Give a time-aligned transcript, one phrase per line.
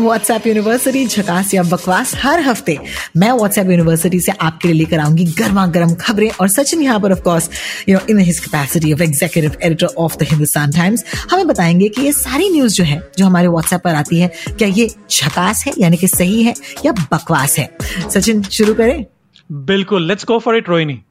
[0.00, 2.78] WhatsApp university झकास या बकवास हर हफ़्ते
[3.16, 7.12] मैं व्हाट्सएप यूनिवर्सिटी से आपके लिए लेकर आऊँगी गर्मा गर्म खबरें और सचिन यहाँ पर
[7.12, 7.50] of course
[7.88, 12.02] you know in his capacity of executive editor of the Hindustan Times हमें बताएँगे कि
[12.02, 15.72] ये सारी न्यूज़ जो है, जो हमारे व्हाट्सएप पर आती है, क्या ये झकास है,
[15.78, 16.54] यानी कि सही है
[16.86, 17.70] या बकवास है?
[18.14, 19.06] सचिन, शुरू करें।
[19.52, 21.02] बिल्कुल let's go for it Rohini.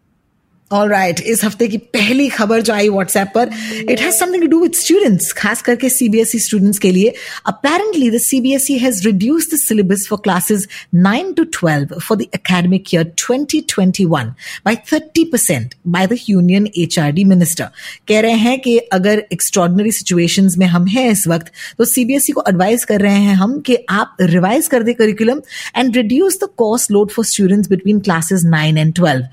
[0.71, 3.49] All right इस हफ़्ते की पहली खबर जो आई व्हाट्सएप पर
[3.89, 7.13] it has something to do with students खास करके सीबीएसई स्टूडेंट्स के लिए.
[7.47, 10.67] Apparently the CBSE has reduce the syllabus for classes
[10.97, 14.31] 9 to 12 for the academic year 2021
[14.65, 17.69] by 30 percent by the union HRD minister
[18.07, 22.43] कह रहे हैं कि अगर एक्स्ट्रॉर्डनरी सिचुएशंस में हम हैं इस वक्त तो सीबीएसई को
[22.49, 25.41] एडवाइस कर रहे हैं हम कि आप रिवाइज कर दे curriculum
[25.77, 29.23] and reduce the cost load for students between classes 9 and 12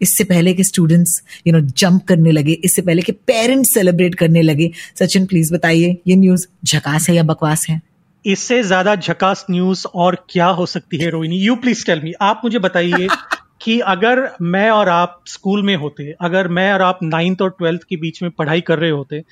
[0.00, 4.42] इससे पहले कि स्टूडेंट्स यू नो जंप करने लगे इससे पहले कि पेरेंट्स सेलिब्रेट करने
[4.42, 7.80] लगे। सचिन प्लीज़ बताइए ये न्यूज़ झकास है या बकवास है?
[8.24, 11.36] इससे ज़्यादा झकास न्यूज़ और क्या हो सकती है Rohini?
[11.36, 13.08] You please tell me आप मुझे बताइए
[13.62, 17.82] कि अगर मैं और आप स्कूल में होते अगर मैं और आप नाइन्थ और ट्वेल्थ
[17.82, 19.22] के बीच में पढ़ाई कर रहे होते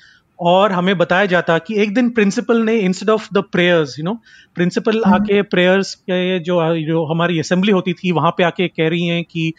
[0.41, 4.13] और हमें बताया जाता कि एक दिन प्रिंसिपल ने instead of the prayers you know
[4.55, 6.55] principal आके प्रेयर्स के जो
[6.87, 9.53] जो हमारी असेंबली होती थी वहाँ पे आके कह रही हैं कि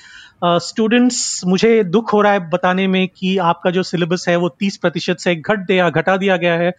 [0.45, 4.49] स्टूडेंट्स uh, मुझे दुख हो रहा है बताने में कि आपका जो सिलेबस है वो
[4.49, 6.73] तीस प्रतिशत से घट दिया घटा दिया गया है।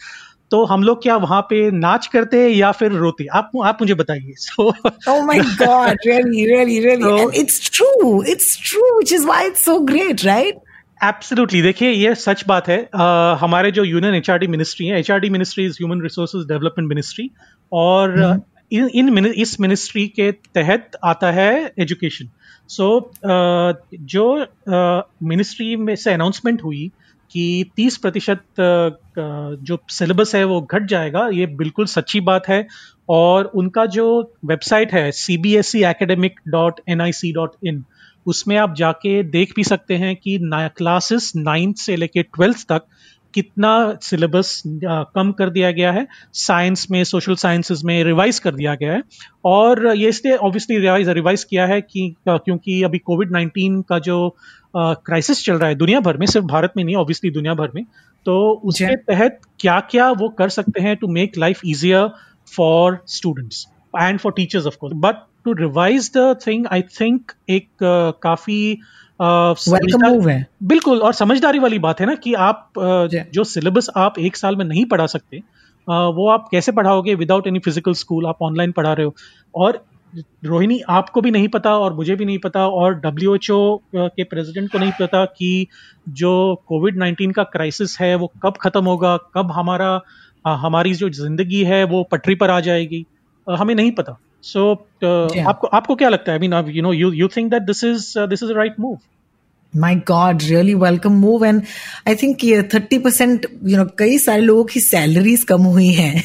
[0.52, 3.26] तो हम लोग क्या वहाँ पे नाच करते हैं या फिर रोते?
[3.26, 4.72] आप आप मुझे बताइए। So
[5.66, 7.10] god really really really.
[7.10, 10.63] so, and it's true it's true which is why it's so great right?
[11.04, 15.66] Absolutely देखिए ये सच बात है। आ, हमारे जो यूनियन एचआरडी मिनिस्ट्री है HRD ministry
[15.66, 17.30] is human resources development ministry
[17.72, 18.42] और
[18.72, 22.30] इन इन इस मिनिस्ट्री के तहत आता है एजुकेशन
[22.70, 24.46] सो so, जो
[25.24, 26.92] मिनिस्ट्री में से अनाउंसमेंट हुई
[27.32, 32.68] कि 30 प्रतिशत जो सिलेबस है वो घट जाएगा ये बिल्कुल सच्ची बात है।
[33.10, 37.52] और उनका जो वेबसाइट है C B S E academic dot N I C dot
[37.66, 37.84] in
[38.26, 40.40] उसमें आप जाके देख भी सकते हैं कि
[40.78, 42.82] क्लासेस नाइन्थ से लेके ट्वेल्थ तक
[43.34, 48.76] कितना सिलेबस कम कर दिया गया है। साइंस में सोशल साइंसेज में रिवाइज कर दिया
[48.76, 49.02] गया है।
[49.46, 54.36] और ये इसलिए ऑब्वियसली रिवाइज रिवाइज किया है कि क्योंकि अभी कोविड नाइन्टीन का जो
[54.76, 57.84] क्राइसिस चल रहा है दुनिया भर में सिर्फ़ भारत में नहीं ऑब्वियसली दुनिया भर में
[58.26, 62.10] तो उसके तहत क्या क्या वो कर सकते हैं to make life easier
[62.56, 63.68] for students
[64.02, 65.16] and for teachers of course but
[65.46, 68.78] to revise the thing I think एक uh, काफ़ी
[69.22, 73.32] uh, है। बिल्कुल और समझदारी वाली बात है ना कि आप uh, yeah.
[73.34, 77.48] जो सिलेबस आप एक साल में नहीं पढ़ा सकते uh, वो आप कैसे पढ़ाओगे विदाउट
[77.48, 79.16] एनी फ़िज़िकल स्कूल आप ऑनलाइन पढ़ा रहे हो।
[79.56, 79.86] और
[80.46, 84.24] रोहिणी आपको भी नहीं पता और मुझे भी नहीं पता और डब्ल्यू एच ओ के
[84.24, 85.68] प्रेसिडेंट को नहीं पता कि
[86.10, 86.34] जो
[86.68, 90.02] कोविड नाइन्टीन का क्राइसिस है वो कब खत्म होगा कब हमारा
[90.48, 93.06] हमारी जो ज़िंदगी है वो पटरी पर आ जाएगी।
[93.50, 95.46] हमें नहीं पता। सो so, uh.
[95.48, 96.40] आपको आपको क्या लगता है?
[96.40, 98.98] I mean you know you you think that this is this is right move
[99.76, 101.62] my god really welcome move and
[102.08, 106.24] I think ये थर्टी परसेंट यू नो कई सारे लोगों की सैलरीज कम हुई हैं।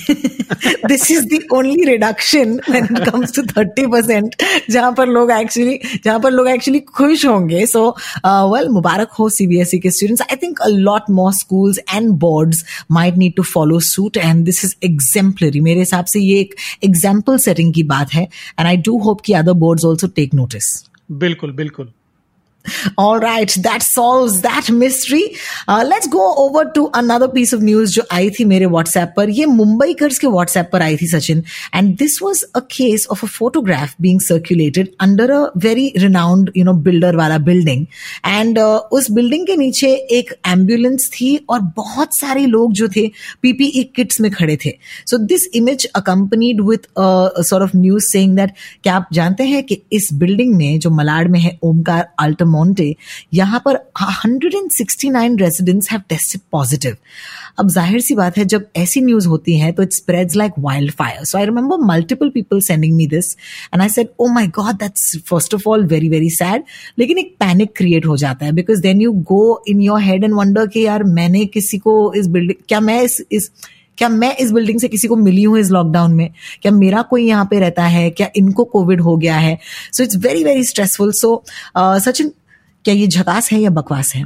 [0.88, 4.34] This is the only reduction it comes to thirty percent
[4.70, 7.88] जहाँ पर लोग एक्चुअली जहाँ पर लोग एक्चुअली खुश होंगे। सो
[8.26, 13.16] वेल मुबारक हो सीबीएसई के students I think a lot more schools and boards might
[13.16, 16.54] need to follow suit and this is exemplary मेरे हिसाब से ये एक
[16.84, 20.74] एग्ज़ाम्पल सेटिंग की बात है। एंड आई डू होप कि other boards also take notice
[21.10, 21.92] बिल्कुल बिल्कुल।
[22.98, 25.22] All right, that solves that mystery.
[25.66, 29.30] Uh, let's go over to another piece of news जो आई थी मेरे व्हाट्सएप पर।
[29.30, 31.42] ये मुंबई कर्स के व्हाट्सएप पर आई थी Sachin.
[31.74, 36.64] And this was a case of a photograph being circulated under a very renowned you
[36.64, 37.86] know builder वाला बिल्डिंग
[38.26, 43.06] एंड उस बिल्डिंग के नीचे एक एंबुलेंस थी और बहुत सारे लोग जो थे
[43.42, 44.70] पीपीई किट्स में खड़े थे।
[45.06, 48.52] So this image accompanied with sort of news saying that
[48.82, 52.94] क्या आप जानते हैं कि इस बिल्डिंग में जो मलाड में है ओमकार अल्टम मोन्टे
[53.34, 56.96] यहाँ पर 169 रेजिडेंट्स हैव टेस्टेड पॉजिटिव
[57.58, 60.52] अब ज़ाहिर सी बात है जब ऐसी न्यूज़ होती है तो it spreads like
[60.92, 63.34] wildfire so I remember multiple people sending me this
[63.74, 66.64] and I said oh my god that's first of all very very sad
[66.98, 70.34] लेकिन एक पैनिक क्रिएट हो जाता है because then you go in your head and
[70.34, 73.50] wonder कि यार मैंने किसी को इस बिल्डिंग क्या मैं इस, इस
[73.98, 76.30] क्या मैं इस बिल्डिंग से किसी को मिली हूँ इस लॉकडाउन में?
[76.62, 78.10] क्या मेरा कोई यहाँ पे रहता है?
[78.10, 79.58] क्या इनको कोविड हो गया है?
[79.92, 81.42] So it's very very stressful so
[81.78, 82.30] Sachin
[82.84, 84.22] क्या ये झकास है या बकवास है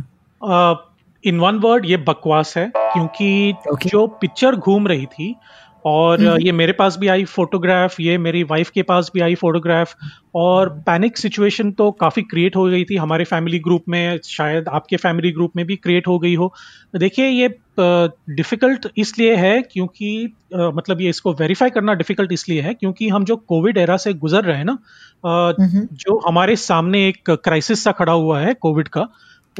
[1.24, 3.88] इन वन वर्ड ये बकवास है क्योंकि Okay.
[3.88, 5.36] जो पिक्चर घूम रही थी
[5.84, 9.34] और हम्म। ये मेरे पास भी आई फोटोग्राफ ये मेरी वाइफ के पास भी आई
[9.34, 9.94] फोटोग्राफ
[10.34, 14.96] और पैनिक सिचुएशन तो काफ़ी क्रिएट हो गई थी हमारे फैमिली ग्रुप में शायद आपके
[14.98, 16.52] फैमिली ग्रुप में भी क्रिएट हो गई हो
[16.96, 17.48] देखिए ये
[17.78, 23.36] डिफ़िकल्ट इसलिए है क्योंकि मतलब ये इसको वेरीफाई करना डिफ़िकल्ट इसलिए है क्योंकि हम जो
[23.48, 24.78] कोविड एरा से गुजर रहे हैं ना
[25.24, 29.08] हम्म। जो हमारे सामने एक क्राइसिस सा खड़ा हुआ है कोविड का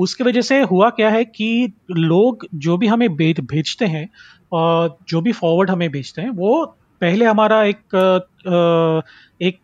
[0.01, 4.97] उसकी वजह से हुआ क्या है कि लोग जो भी हमें भेज भेजते हैं अ,
[5.09, 6.65] जो भी फॉरवर्ड हमें भेजते हैं वो
[7.01, 7.97] पहले हमारा एक
[9.43, 9.59] एक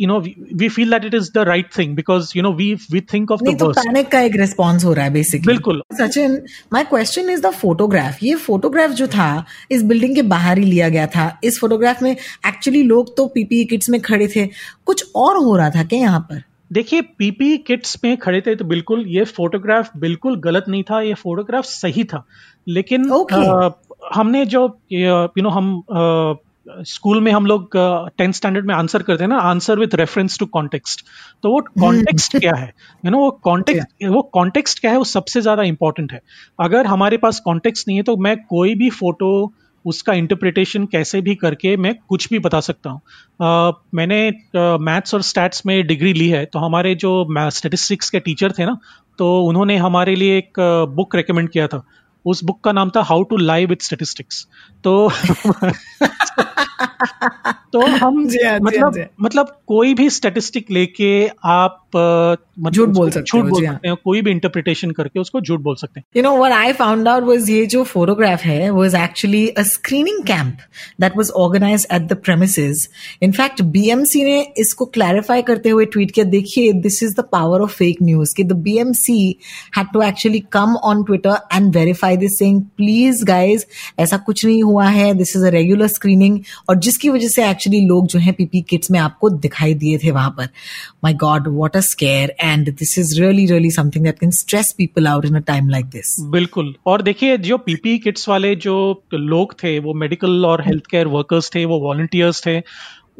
[0.00, 3.00] you know we feel that it is the right thing because you know we we
[3.00, 5.82] think of नहीं द तो पैनिक का एक रिस्पॉन्स हो रहा है बेसिकली बिल्कुल.
[5.92, 6.40] Sachin
[6.72, 10.88] my question is the photograph ये फोटोग्राफ जो था इस बिल्डिंग के बाहर ही लिया
[10.88, 11.40] गया था.
[11.44, 14.46] इस फोटोग्राफ में एक्चुअली लोग तो पीपीई किट्स में खड़े थे.
[14.86, 16.42] कुछ और हो रहा था क्या यहाँ पर?
[16.70, 21.14] देखिए पीपी किट्स में खड़े थे तो बिल्कुल ये फोटोग्राफ बिल्कुल गलत नहीं था ये
[21.14, 22.24] फोटोग्राफ सही था।
[22.68, 23.44] लेकिन Okay.
[23.44, 23.70] अ,
[24.14, 24.62] हमने जो
[24.92, 27.70] यू नो हम अ, स्कूल में हम लोग
[28.18, 31.04] टेंथ स्टैंडर्ड में आंसर करते हैं ना answer with reference to context
[31.42, 32.72] तो वो कॉन्टेक्स्ट क्या है?
[33.04, 36.20] यू नो वो कॉन्टेक्स्ट वो कॉन्टेक्स्ट क्या है वो सबसे ज़्यादा इंपॉर्टेंट है।
[36.60, 39.30] अगर हमारे पास कॉन्टेक्स्ट नहीं है तो मैं कोई भी फ़ोटो
[39.86, 45.22] उसका इंटरप्रिटेशन कैसे भी करके मैं कुछ भी बता सकता हूँ। uh, मैंने मैथ्स और
[45.22, 48.78] स्टैट्स में डिग्री ली है तो हमारे जो स्टेटिस्टिक्स के टीचर थे ना
[49.18, 50.52] तो उन्होंने हमारे लिए एक
[50.96, 51.82] बुक रिकमेंड किया था।
[52.26, 54.46] उस बुक का नाम था how to live with statistics
[54.84, 55.12] तो
[57.72, 59.00] तो हम जी आ, मतलब जी.
[59.00, 64.22] आ, मतलब कोई भी स्टेटिस्टिक लेके आप मतलब झूठ बोल सकते, बोल सकते हैं कोई
[64.22, 67.50] भी इंटरप्रिटेशन करके उसको झूठ बोल सकते हैं। You know what I found out was
[67.50, 70.58] ये जो फोटोग्राफ है was actually a screening camp
[71.00, 72.88] that was organized at the premises
[73.22, 77.70] in fact BMC ने इसको क्लैरिफाई करते हुए ट्वीट किया देखिए this is the power of
[77.70, 79.36] fake news कि the BMC
[79.76, 83.66] had to actually Twitter and verify this saying please guys
[83.98, 87.42] ऐसा कुछ नहीं हुआ है this is a regular screening और जिस जिसकी वजह से
[87.42, 90.48] actually लोग जो है पीपी किट्स में आपको दिखाई दिए थे वहाँ पर।
[91.04, 95.08] My god what a scare, and this is really really something that can stress people
[95.08, 96.14] out in a time like this.
[96.20, 101.06] बिल्कुल। और देखिए, जो पीपी किट्स वाले जो लोग थे, वो मेडिकल और हेल्थ केयर
[101.06, 102.58] वर्कर्स थे, वो वॉलंटियर्स थे,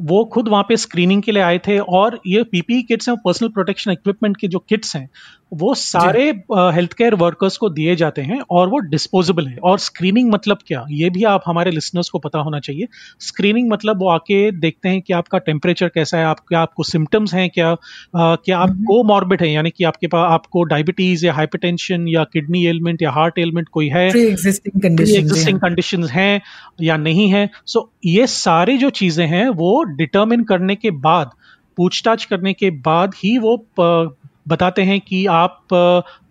[0.01, 3.49] वो खुद वहाँ पे स्क्रीनिंग के लिए आए थे, और ये पीपी किट्स हैं पर्सनल
[3.49, 5.11] प्रोटेक्शन इक्विपमेंट के जो किट्स हैं
[5.53, 10.33] वो सारे हेल्थ केयर वर्कर्स को दिए जाते हैं और वो डिस्पोजेबल है। और स्क्रीनिंग
[10.33, 10.87] मतलब क्या?
[10.91, 12.87] ये भी आप हमारे लिसनर्स को पता होना चाहिए।
[13.21, 17.35] स्क्रीनिंग मतलब वो आके देखते हैं कि आपका टेम्परेचर कैसा है आप क्या आपको सिम्टम्स
[17.35, 17.73] हैं क्या?
[17.73, 17.79] अ,
[18.17, 19.53] क्या आप को मॉर्बिड है?
[19.53, 23.89] यानी कि आपके पास आपको डायबिटीज़ या हाइपरटेंशन या किडनी एलिमेंट या हार्ट एलिमेंट कोई
[23.89, 24.11] है?
[25.19, 26.41] एग्जिस्टिंग कंडीशन हैं
[26.83, 27.51] या नहीं है?
[27.67, 31.31] सो so, ये सारी जो चीज़ें हैं वो डिटर्मिन करने के बाद
[31.77, 33.57] पूछताछ करने के बाद ही वो
[34.47, 35.75] बताते हैं कि आप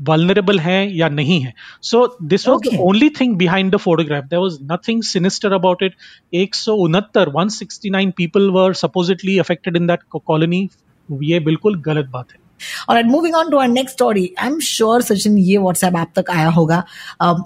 [0.01, 4.39] वल्नरेबल हैं या नहीं है। So this was the only thing behind the photograph there
[4.39, 5.95] was nothing sinister about it
[6.33, 10.67] एक सौ उनहत्तर one sixty nine people were supposedly affected in that colony
[11.09, 12.38] ये बिल्कुल गलत बात है।
[12.87, 14.33] All right, moving on to our next story.
[14.37, 16.83] I'm sure Sachin ये WhatsApp आप तक आया होगा.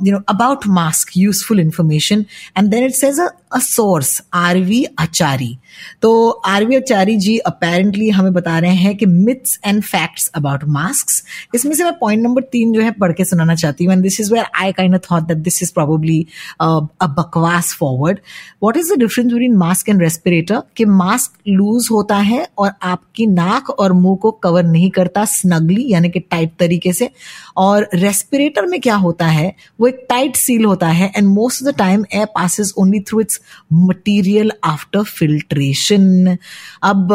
[0.01, 2.25] You know about mask, useful information,
[2.55, 5.57] and then it says a, a source RV Achari.
[6.01, 11.55] तो आरवी आचारी जी अपेरेंटली हमें बता रहे हैं कि myths and facts about mask
[11.55, 14.19] इसमें से मैं पॉइंट नंबर तीन जो है पढ़ के सुनाना चाहती हूँ and this
[14.21, 16.25] is where I kind of thought that this is probably
[16.61, 18.19] a बकवास forward
[18.63, 23.27] what is the difference between mask and respirator कि मास्क लूज होता है और आपकी
[23.27, 27.09] नाक और मुँह को कवर नहीं करता स्नगली यानी कि टाइट तरीके से।
[27.57, 31.69] और रेस्पिरेटर में क्या होता है, वो एक टाइट सील होता है and most of
[31.69, 33.39] the time air passes only through its
[33.73, 36.37] material after filtration
[36.83, 37.09] अब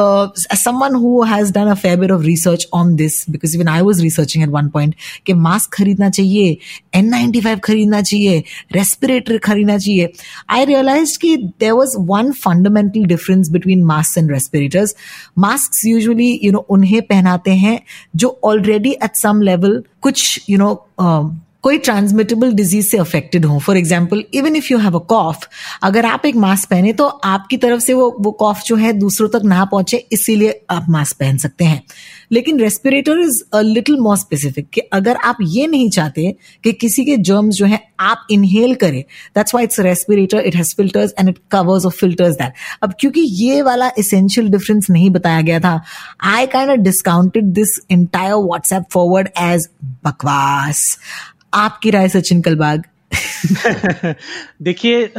[0.54, 4.44] someone who has done a bit of research on this because even I was researching
[4.44, 4.94] at one point
[5.26, 6.56] कि mask खरीदना चाहिए
[6.94, 8.42] N ninety five खरीदना चाहिए
[8.72, 10.12] respirator खरीदना चाहिए।
[10.50, 14.94] I realize कि there was one fundamental difference between mask and respirators
[15.38, 17.77] mask usually you know उन्हें पहनाते हैं
[18.16, 20.72] जो ऑलरेडी एट सम लेवल कुछ यू नो
[21.64, 23.58] कोई ट्रांसमिटेबल डिज़ीज़ से अफेक्टेड हो.
[23.58, 25.48] For example even if you have a cough
[25.84, 29.28] अगर आप एक मास्क पहने तो आपकी तरफ़ से वो वो कॉफ जो है दूसरों
[29.28, 31.82] तक ना पहुँचे, इसीलिए आप मास्क पहन सकते हैं.
[32.32, 36.34] लेकिन respirator is a little more specific कि अगर आप ये नहीं चाहते
[36.64, 39.02] कि किसी के जर्म्स जो है आप इनहेल करें
[39.36, 43.20] that's why it's respirator it has filters and it covers of filters that अब क्योंकि
[43.20, 45.80] ये वाला इसेंशियल डिफरेंस नहीं बताया गया था
[46.34, 49.68] I kind discounted this entire WhatsApp forward as
[50.04, 50.84] बकवास.
[51.52, 52.84] आपकी राय सचिन कलबाग।
[54.62, 55.12] देखिए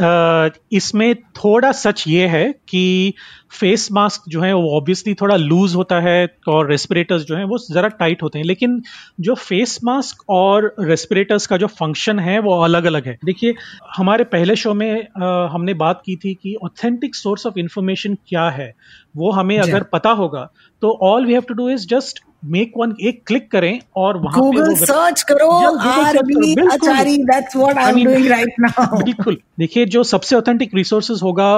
[0.72, 3.14] इसमें थोड़ा सच ये है कि
[3.52, 7.58] फेस मास्क जो है वो ऑब्वियसली थोड़ा लूज होता है और रेस्पिरेटर्स जो है वो
[7.58, 8.82] ज़रा टाइट होते हैं। लेकिन
[9.20, 13.54] जो फेस मास्क और रेस्पिरेटर्स का जो फ़ंक्शन है वो अलग अलग है। देखिए
[13.98, 18.50] हमारे पहले शो में आ, हमने बात की थी कि ऑथेंटिक सोर्स ऑफ़ इंफॉर्मेशन क्या
[18.50, 18.74] है
[19.18, 20.50] वो हमें अगर पता होगा
[20.82, 24.42] तो all we have to do is just make one एक क्लिक करें और वहाँ
[24.42, 25.50] गूगल सर्च करो
[25.90, 31.20] आरबी आचारी that's what I am doing right now बिल्कुल। देखिए जो सबसे ऑथेंटिक रिसोर्सेज
[31.24, 31.50] होगा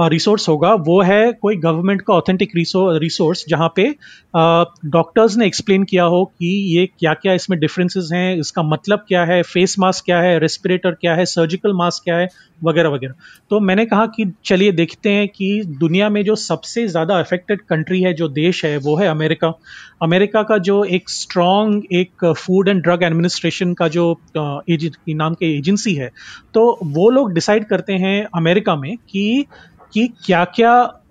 [0.00, 3.88] रिसोर्स होगा वो है कोई गवर्नमेंट का ऑथेंटिक रिसोर्स जहाँ पे
[4.34, 9.24] डॉक्टर्स ने एक्सप्लेन किया हो कि ये क्या क्या इसमें डिफरेंसेस हैं इसका मतलब क्या
[9.24, 12.28] है फेस मास्क क्या है रेस्पिरेटर क्या है सर्जिकल मास्क क्या है
[12.62, 13.14] वगैरह वगैरह।
[13.50, 18.02] तो मैंने कहा कि चलिए देखते हैं कि दुनिया में जो सबसे ज़्यादा अफेक्टेड कंट्री
[18.02, 19.52] है जो देश है वो है अमेरिका।
[20.02, 25.94] अमेरिका का जो एक स्ट्रॉन्ग एक फ़ूड एंड ड्रग एडमिनिस्ट्रेशन का जो नाम के एजेंसी
[25.94, 26.10] है
[26.54, 29.46] तो वो लोग डिसाइड करते हैं अमेरिका में कि
[29.92, 31.02] कि क्या क्या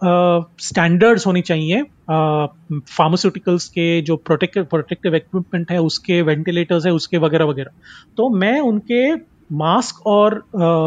[0.61, 7.45] स्टैंडर्ड्स होनी चाहिए फार्मास्यूटिकल्स के जो प्रोटेक्टिव प्रोटेक्टिव इक्विपमेंट है, उसके वेंटिलेटर्स है, उसके वगैरह
[7.45, 7.71] वगैरह
[8.17, 9.15] तो मैं उनके
[9.51, 10.35] मास्क और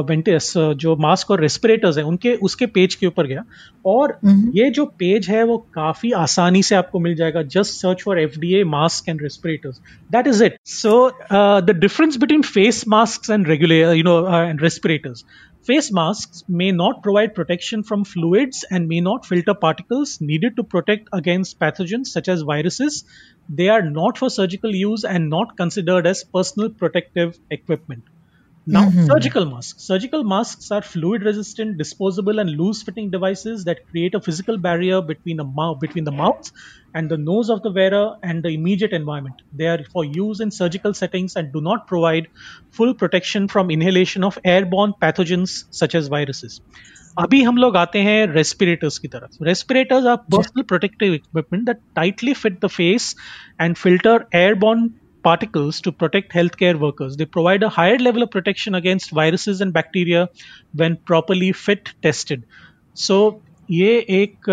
[0.08, 3.44] वेंटेस uh, जो मास्क और रेस्पिरेटर्स हैं उनके उसके पेज के ऊपर गया।
[3.86, 8.02] और हम्म। ये जो पेज है वो काफ़ी आसानी से आपको मिल जाएगा। Just search
[8.02, 9.80] for F D A mask and respirators
[10.12, 15.24] that is it so the difference between face mask and regular you know and respirators
[15.66, 20.62] face mask may not provide protection from fluids and may not filter particles needed to
[20.62, 23.04] protect against pathogen such as viruses
[23.50, 28.02] they are not for surgical use and not considered as personal protective equipment
[28.69, 29.05] Now, mm-hmm.
[29.05, 29.81] surgical masks.
[29.81, 35.01] Surgical masks are fluid resistant, disposable, and loose fitting devices that create a physical barrier
[35.01, 36.51] between, a mouth, between the mouth
[36.93, 39.41] and the nose of the wearer and the immediate environment.
[39.53, 42.27] They are for use in surgical settings and do not provide
[42.71, 46.59] full protection from inhalation of airborne pathogens such as viruses.
[47.19, 52.33] अभी हम लोग आते हैं respirators की तरफ respirators are personal protective equipment that tightly
[52.33, 53.15] fit the face
[53.61, 54.89] and filter airborne
[55.24, 57.16] Particles to protect healthcare workers.
[57.16, 60.28] They provide a higher level of protection against viruses and bacteria
[60.74, 62.44] when properly fit tested.
[62.96, 63.18] So,
[63.70, 64.50] ये एक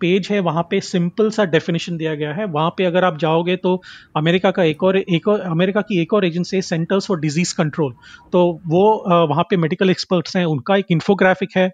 [0.00, 3.56] page है, वहाँ पे simple सा definition दिया गया है वहाँ पे अगर आप जाओगे
[3.56, 3.80] तो
[4.16, 7.94] अमेरिका का एक और एक और, अमेरिका की एक और agency centers for disease control
[8.32, 8.84] तो वो
[9.28, 11.68] वहाँ पे मेडिकल एक्सपर्ट्स हैं, उनका एक इन्फोग्राफिक है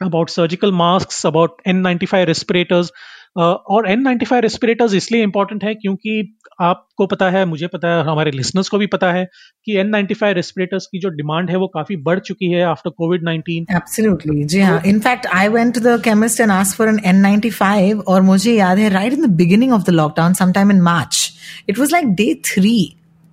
[0.00, 2.92] about surgical mask about N ninety five respirators
[3.36, 8.02] और एन नाइन्टी फाइव रेस्पिरेटर्स इसलिए इंपॉर्टेंट है क्योंकि आपको पता है, मुझे पता है,
[8.04, 9.24] हमारे लिसनर्स को भी पता है
[9.66, 12.90] कि एन नाइन्टी फाइव रेस्पिरेटर्स की जो डिमांड है वो काफ़ी बढ़ चुकी है आफ्टर
[12.90, 14.82] कोविड नाइनटीन एब्सोल्युटली जी हाँ.
[14.86, 18.54] In fact I went to the chemist and ask for N N ninety five और मुझे
[18.54, 21.30] याद है right in the beginning of the lockdown sometime in March
[21.68, 22.76] it was like day three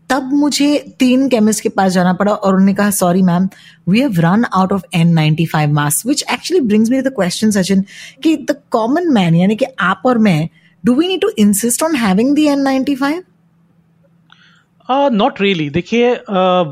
[0.10, 3.50] तब मुझे तीन chemist के पास जाना पड़ा और उन्होंने कहा sorry ma'am
[3.90, 7.52] we have run out of N ninety five mask which actually brings me the question
[7.52, 7.84] Sachin
[8.24, 10.50] कि द कॉमन मैन यानी कि आप और मैं
[10.86, 13.24] do we need to insist on having the N ninety five
[14.92, 16.14] not really देखिए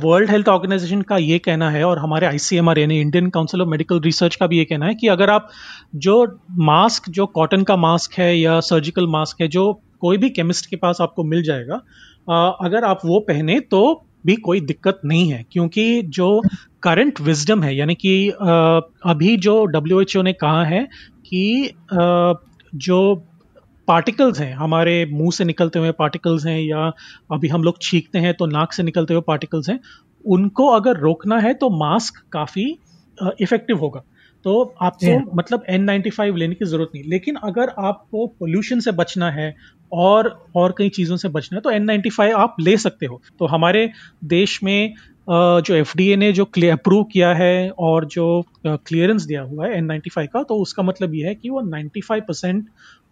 [0.04, 4.00] World Health Organization का ये कहना है और हमारे आईसीएमआर यानी Indian Council of Medical
[4.00, 5.50] Research का भी ये कहना है कि अगर आप
[5.96, 10.66] जो मास्क जो कॉटन का मास्क है या सर्जिकल मास्क है, जो कोई भी केमिस्ट
[10.66, 11.82] के पास आपको मिल जाएगा
[12.30, 16.42] अगर आप वो पहने तो भी कोई दिक्कत नहीं है क्योंकि जो
[16.84, 18.30] करंट विजडम है यानी कि
[19.06, 20.88] अभी जो डब्ल्यू एच ओ ने कहा है
[21.26, 21.70] कि
[22.76, 23.16] जो
[23.88, 26.92] पार्टिकल्स हैं हमारे मुँह से निकलते हुए पार्टिकल्स हैं या
[27.32, 29.80] अभी हम लोग छींकते हैं तो नाक से निकलते हुए पार्टिकल्स हैं
[30.26, 32.80] उनको अगर रोकना है तो मास्क काफ़ी
[33.42, 34.04] इफ़ेक्टिव होगा
[34.44, 35.36] तो आपको.
[35.36, 39.56] मतलब N95 लेने की ज़रूरत नहीं लेकिन अगर आपको पोल्यूशन से बचना है
[39.96, 43.90] और और कई चीज़ों से बचना है तो एन आप ले सकते हो। तो हमारे
[44.24, 44.94] देश में
[45.30, 50.44] जो FDA ने जो अप्रूव किया है और जो क्लियरेंस दिया हुआ है N95 का
[50.44, 52.68] तो उसका मतलब ये है कि वो 95 परसेंट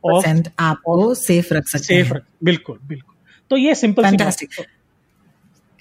[0.06, 3.16] ऑफ़ आपको सेफ़ रख सकते सेफ़ रख बिल्कुल बिल्कुल।
[3.50, 4.04] तो ये सिंपल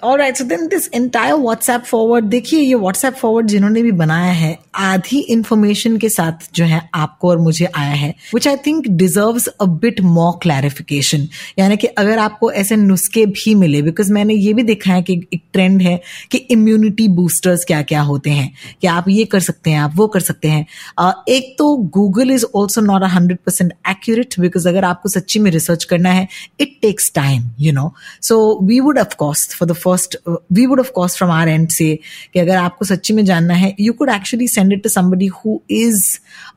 [0.03, 4.33] और right so then this entire WhatsApp forward देखिए ये व्हाट्सएप फॉरवर्ड जिन्होंने भी बनाया
[4.33, 8.89] है आधी इन्फॉर्मेशन के साथ जो है आपको और मुझे आया है which I think
[8.89, 11.29] deserve a bit more clarification
[11.59, 15.29] यानी कि अगर आपको ऐसे नुस्खे भी मिले बिकॉज़ मैंने ये भी देखा है कि
[15.35, 19.71] एक ट्रेंड है कि इम्यूनिटी बूस्टर्स क्या क्या होते हैं कि आप ये कर सकते
[19.71, 20.67] हैं आप वो कर सकते हैं।
[21.01, 25.39] uh, एक तो Google is also not a hundred percent accurate because अगर आपको सच्ची
[25.39, 26.29] में रिसर्च करना है
[26.61, 30.91] it takes time you know so we would of course for the cost we would of
[30.95, 31.95] cost from our end say
[32.35, 35.59] कि अगर आपको सच्ची में जानना है you could actually send it to somebody who
[35.71, 36.05] is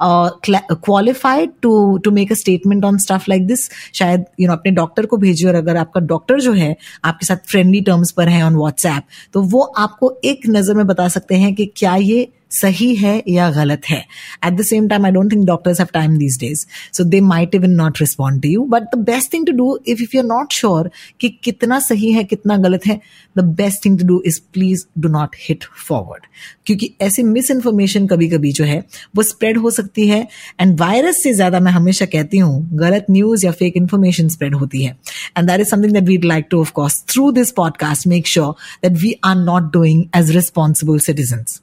[0.01, 4.59] qualified to to make a statement on stuff like this शायद you you know know,
[4.59, 6.75] अपने doctor को भेजिए और अगर आपका डॉक्टर जो है
[7.05, 11.07] आपके साथ फ्रेंडली टर्म्स पर है ऑन व्हाट्सएप तो वो आपको एक नज़र में बता
[11.07, 14.03] सकते हैं कि क्या ये सही है या गलत है?
[14.45, 16.65] At the same time I don't think doctors have time these days
[16.97, 20.01] so they might even not respond to you but the best thing to do if
[20.01, 22.99] if you are not sure कि कितना सही है, कितना गलत है
[23.37, 26.25] the best thing to do is please do not hit forward
[26.65, 28.83] क्योंकि ऐसी miss information कभी कभी जो है,
[29.15, 30.27] वो स्प्रेड हो सकती है।
[30.61, 34.83] एंड वायरस से ज़्यादा मैं हमेशा कहती हूँ, गलत न्यूज़ या फेक इन्फॉर्मेशन स्प्रेड होती
[34.83, 34.97] है।
[35.37, 38.97] And that is something that we'd like to of course through this podcast make sure that
[39.03, 41.61] we are not doing as responsible citizens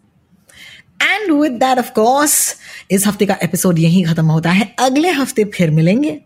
[1.02, 2.34] and with that of course
[2.90, 6.18] इस हफ़्ते का episode यहीं खत्म होता है। अगले हफ़्ते फिर मिलेंगे।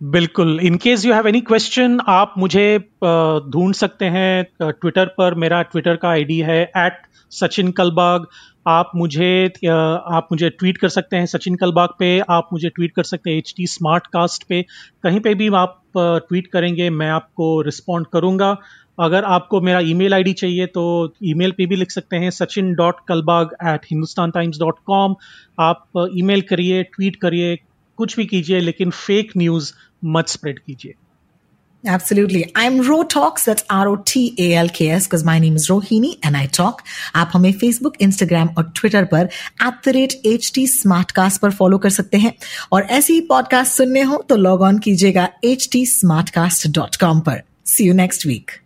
[0.00, 5.62] बिल्कुल। In case you have any question आप मुझे ढूंढ सकते हैं ट्विटर पर। मेरा
[5.62, 7.00] ट्विटर का आईडी है एट
[7.32, 8.26] सचिन कलबाग।
[8.68, 13.04] आप मुझे आप मुझे ट्वीट कर सकते हैं सचिन कलबाग पे। आप मुझे ट्वीट कर
[13.04, 14.62] सकते हैं एच टी स्मार्ट कास्ट पे।
[15.02, 18.56] कहीं पे भी आप ट्वीट करेंगे, मैं आपको रिस्पॉन्ड करूँगा।
[18.98, 22.96] अगर आपको मेरा ईमेल आईडी चाहिए तो ईमेल पे भी लिख सकते हैं Sachin dot
[23.08, 25.14] Kalbag at Hindustan Times dot com
[25.58, 27.56] आप ईमेल करिए ट्वीट करिए
[27.96, 29.72] कुछ भी कीजिए लेकिन फेक न्यूज़
[30.04, 30.94] मत स्प्रेड कीजिए
[31.84, 32.40] Absolutely.
[32.56, 33.44] I'm Ro Talks.
[33.44, 36.80] That's R-O-T-A-L-K-S because my name is Rohini and I talk.
[37.14, 39.28] आप हमें Facebook, Instagram और Twitter पर
[39.62, 42.34] at the rate HT Smartcast पर फॉलो कर सकते हैं
[42.72, 48.24] और ऐसी ही पॉडकास्ट सुनने हो तो लॉग ऑन कीजिएगा htsmartcast.com पर See you next
[48.26, 48.65] week.